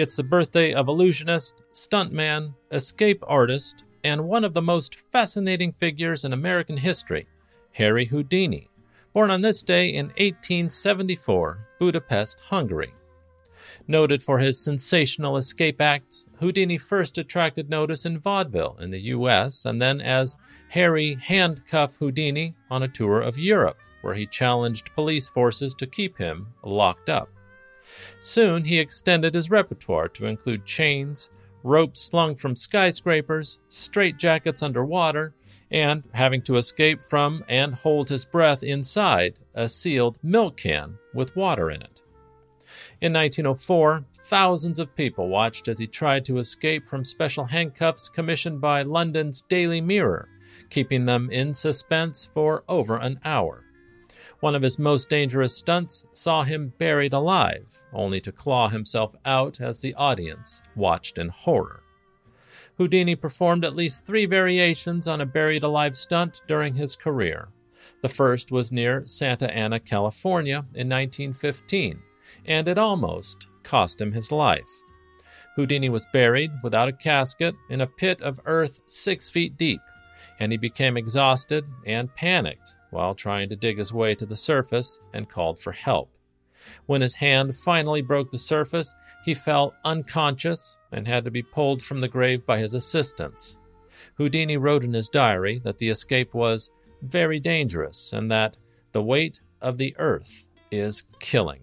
[0.00, 6.24] It's the birthday of illusionist, stuntman, escape artist, and one of the most fascinating figures
[6.24, 7.26] in American history,
[7.72, 8.70] Harry Houdini,
[9.12, 12.94] born on this day in 1874, Budapest, Hungary.
[13.86, 19.66] Noted for his sensational escape acts, Houdini first attracted notice in vaudeville in the US
[19.66, 20.38] and then as
[20.68, 26.16] Harry Handcuff Houdini on a tour of Europe, where he challenged police forces to keep
[26.16, 27.28] him locked up.
[28.20, 31.30] Soon he extended his repertoire to include chains,
[31.62, 35.34] ropes slung from skyscrapers, straitjackets underwater,
[35.70, 41.36] and having to escape from and hold his breath inside a sealed milk can with
[41.36, 42.02] water in it.
[43.00, 48.60] In 1904, thousands of people watched as he tried to escape from special handcuffs commissioned
[48.60, 50.28] by London's Daily Mirror,
[50.68, 53.64] keeping them in suspense for over an hour.
[54.40, 59.60] One of his most dangerous stunts saw him buried alive, only to claw himself out
[59.60, 61.82] as the audience watched in horror.
[62.78, 67.48] Houdini performed at least three variations on a buried alive stunt during his career.
[68.00, 72.00] The first was near Santa Ana, California in 1915,
[72.46, 74.70] and it almost cost him his life.
[75.56, 79.82] Houdini was buried without a casket in a pit of earth six feet deep,
[80.38, 84.98] and he became exhausted and panicked while trying to dig his way to the surface
[85.12, 86.10] and called for help.
[86.86, 91.82] When his hand finally broke the surface, he fell unconscious and had to be pulled
[91.82, 93.56] from the grave by his assistants.
[94.14, 96.70] Houdini wrote in his diary that the escape was
[97.02, 98.58] very dangerous and that
[98.92, 101.60] the weight of the earth is killing.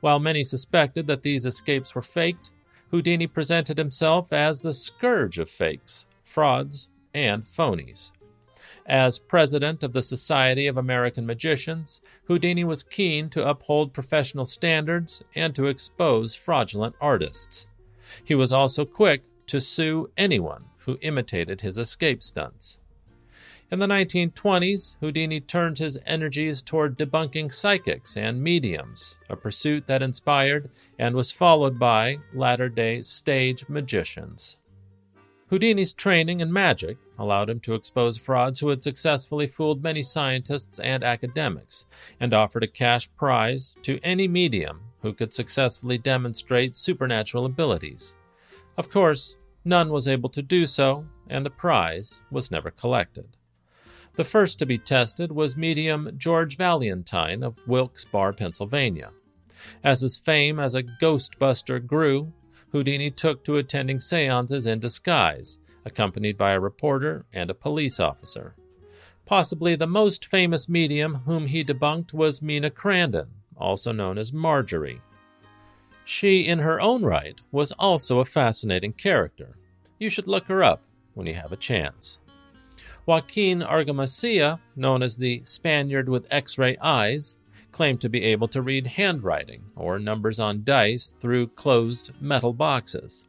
[0.00, 2.54] While many suspected that these escapes were faked,
[2.90, 8.12] Houdini presented himself as the scourge of fakes, frauds, and phonies.
[8.86, 15.22] As president of the Society of American Magicians, Houdini was keen to uphold professional standards
[15.36, 17.66] and to expose fraudulent artists.
[18.24, 22.78] He was also quick to sue anyone who imitated his escape stunts.
[23.70, 30.02] In the 1920s, Houdini turned his energies toward debunking psychics and mediums, a pursuit that
[30.02, 30.68] inspired
[30.98, 34.58] and was followed by latter day stage magicians.
[35.52, 40.78] Houdini's training in magic allowed him to expose frauds who had successfully fooled many scientists
[40.78, 41.84] and academics,
[42.18, 48.14] and offered a cash prize to any medium who could successfully demonstrate supernatural abilities.
[48.78, 53.36] Of course, none was able to do so, and the prize was never collected.
[54.14, 59.10] The first to be tested was medium George Valentine of Wilkes Barre, Pennsylvania.
[59.84, 62.32] As his fame as a ghostbuster grew,
[62.72, 68.54] Houdini took to attending seances in disguise, accompanied by a reporter and a police officer.
[69.26, 75.00] Possibly the most famous medium whom he debunked was Mina Crandon, also known as Marjorie.
[76.04, 79.56] She, in her own right, was also a fascinating character.
[79.98, 80.82] You should look her up
[81.14, 82.18] when you have a chance.
[83.06, 87.36] Joaquin Argamasilla, known as the Spaniard with X ray eyes,
[87.72, 93.24] claimed to be able to read handwriting or numbers on dice through closed metal boxes.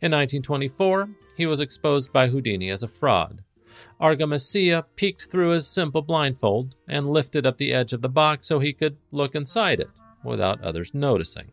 [0.00, 3.42] In 1924, he was exposed by Houdini as a fraud.
[4.00, 8.58] Argamasilla peeked through his simple blindfold and lifted up the edge of the box so
[8.58, 9.90] he could look inside it
[10.24, 11.52] without others noticing.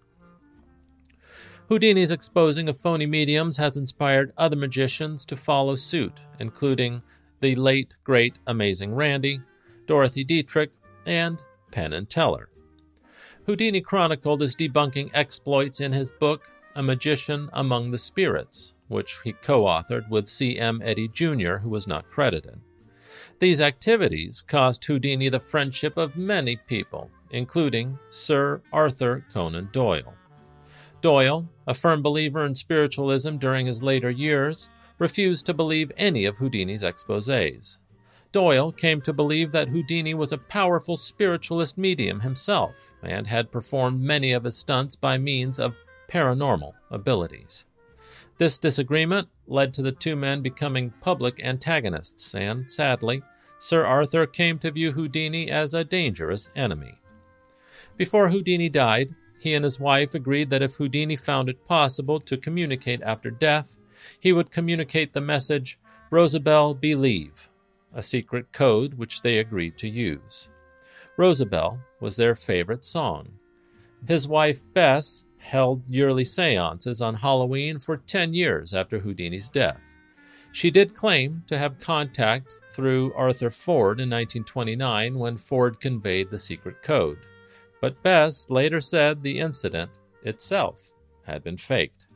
[1.70, 7.04] Houdini's exposing of phony mediums has inspired other magicians to follow suit, including
[7.42, 9.40] the late, great, amazing Randi,
[9.86, 10.72] Dorothy Dietrich,
[11.06, 12.50] and Penn and Teller.
[13.46, 19.34] Houdini chronicled his debunking exploits in his book, A Magician Among the Spirits, which he
[19.34, 20.82] co authored with C.M.
[20.84, 22.62] Eddy Jr., who was not credited.
[23.40, 30.14] These activities cost Houdini the friendship of many people, including Sir Arthur Conan Doyle.
[31.02, 36.38] Doyle, a firm believer in spiritualism during his later years, refused to believe any of
[36.38, 37.78] Houdini's exposes.
[38.32, 44.02] Doyle came to believe that Houdini was a powerful spiritualist medium himself and had performed
[44.02, 45.76] many of his stunts by means of
[46.08, 47.66] paranormal abilities.
[48.38, 53.24] This disagreement led to the two men becoming public antagonists, and sadly,
[53.58, 57.00] Sir Arthur came to view Houdini as a dangerous enemy.
[57.98, 62.38] Before Houdini died, he and his wife agreed that if Houdini found it possible to
[62.38, 63.78] communicate after death,
[64.20, 65.80] He would communicate the message,
[66.10, 67.50] Rosabelle, believe,
[67.94, 70.50] a secret code which they agreed to use.
[71.18, 73.30] Rosabelle was their favorite song.
[74.08, 79.96] His wife, Bess, held yearly seances on Halloween for 10 years after Houdini's death.
[80.52, 86.40] She did claim to have contact through Arthur Ford in 1929 when Ford conveyed the
[86.40, 87.20] secret code,
[87.82, 90.94] but Bess later said the incident itself
[91.26, 92.08] had been faked.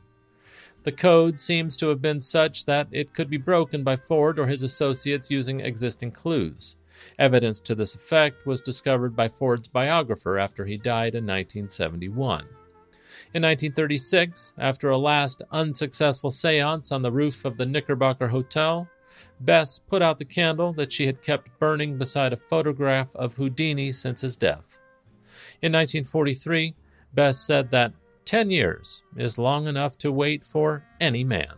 [0.84, 4.46] The code seems to have been such that it could be broken by Ford or
[4.46, 6.76] his associates using existing clues.
[7.18, 12.40] Evidence to this effect was discovered by Ford's biographer after he died in 1971.
[13.32, 18.86] In 1936, after a last unsuccessful seance on the roof of the Knickerbocker Hotel,
[19.40, 23.90] Bess put out the candle that she had kept burning beside a photograph of Houdini
[23.92, 24.78] since his death.
[25.62, 26.74] In 1943,
[27.14, 27.92] Bess said that
[28.24, 31.54] 10 years is long enough to wait for any man.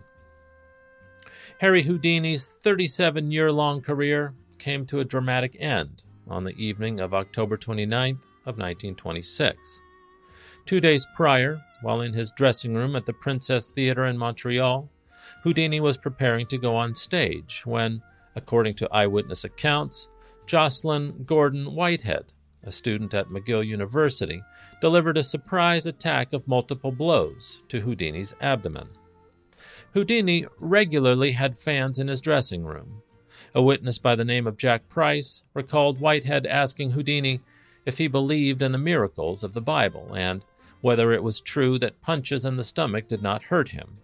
[1.60, 7.14] Harry Houdini's 37 year long career came to a dramatic end on the evening of
[7.14, 9.80] October 29th of 1926.
[10.66, 14.90] Two days prior, while in his dressing room at the Princess Theatre in Montreal,
[15.42, 18.02] Houdini was preparing to go on stage when,
[18.34, 20.08] according to eyewitness accounts,
[20.46, 24.42] Jocelyn Gordon Whitehead, a student at McGill University,
[24.80, 28.88] delivered a surprise attack of multiple blows to Houdini's abdomen.
[29.92, 33.02] Houdini regularly had fans in his dressing room.
[33.54, 37.40] A witness by the name of Jack Price recalled Whitehead asking Houdini
[37.86, 40.44] if he believed in the miracles of the Bible and
[40.80, 43.98] whether it was true that punches in the stomach did not hurt him.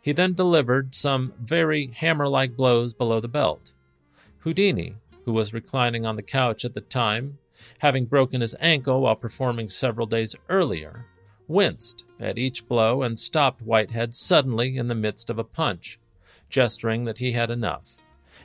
[0.00, 3.74] He then delivered some very hammer like blows below the belt.
[4.38, 4.94] Houdini,
[5.24, 7.38] who was reclining on the couch at the time,
[7.78, 11.06] having broken his ankle while performing several days earlier,
[11.46, 15.98] winced at each blow and stopped Whitehead suddenly in the midst of a punch,
[16.48, 17.96] gesturing that he had enough,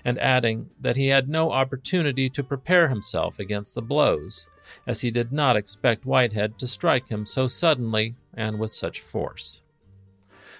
[0.03, 4.47] and adding that he had no opportunity to prepare himself against the blows,
[4.87, 9.61] as he did not expect Whitehead to strike him so suddenly and with such force.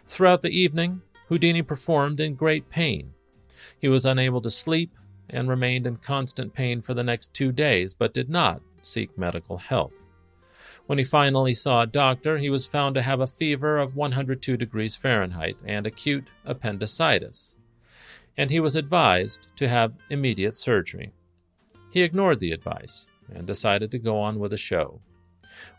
[0.06, 3.14] Throughout the evening, Houdini performed in great pain.
[3.80, 4.92] He was unable to sleep
[5.33, 9.57] and remained in constant pain for the next two days, but did not seek medical
[9.57, 9.94] help.
[10.85, 14.57] When he finally saw a doctor, he was found to have a fever of 102
[14.57, 17.56] degrees Fahrenheit and acute appendicitis,
[18.38, 21.13] and he was advised to have immediate surgery.
[21.91, 25.00] He ignored the advice and decided to go on with the show.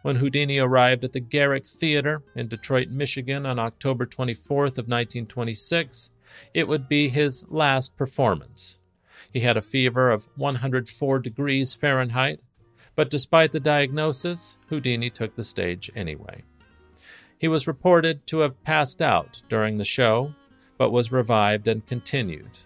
[0.02, 6.10] When Houdini arrived at the Garrick Theater in Detroit, Michigan on October 24th of 1926,
[6.54, 8.78] it would be his last performance.
[9.32, 12.42] He had a fever of 104 degrees Fahrenheit,
[12.96, 16.42] but despite the diagnosis, Houdini took the stage anyway.
[17.38, 20.34] He was reported to have passed out during the show,
[20.78, 22.58] but was revived and continued.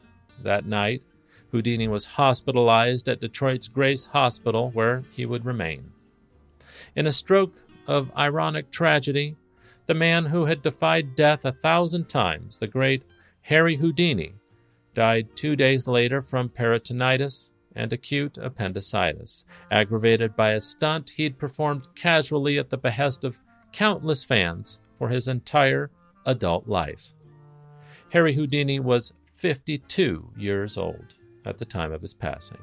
[0.42, 1.04] That night,
[1.50, 5.92] Houdini was hospitalized at Detroit's Grace Hospital, where he would remain.
[6.94, 7.54] In a stroke
[7.86, 9.36] of ironic tragedy,
[9.86, 13.04] the man who had defied death a thousand times, the great
[13.42, 14.34] Harry Houdini,
[14.98, 21.86] died two days later from peritonitis and acute appendicitis, aggravated by a stunt he'd performed
[21.94, 23.38] casually at the behest of
[23.72, 25.92] countless fans for his entire
[26.26, 27.14] adult life.
[28.10, 31.14] Harry Houdini was 52 years old
[31.46, 32.58] at the time of his passing.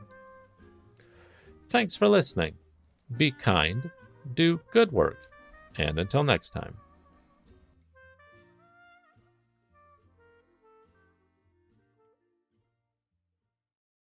[1.70, 2.56] Thanks for listening.
[3.16, 3.90] Be kind,
[4.34, 5.32] do good work,
[5.78, 6.76] and until next time.